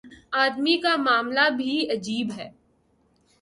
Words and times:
آدمی 0.33 0.77
کا 0.77 0.95
معاملہ 0.95 1.49
بھی 1.57 1.89
عجیب 1.91 2.31
ہے۔ 2.37 2.49